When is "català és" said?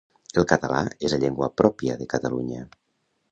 0.51-1.13